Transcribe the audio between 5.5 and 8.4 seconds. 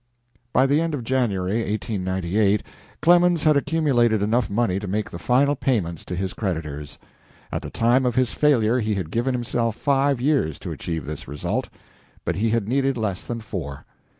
payments to his creditors. At the time of his